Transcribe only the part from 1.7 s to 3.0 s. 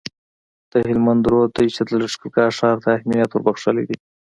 چي د لښکرګاه ښار ته یې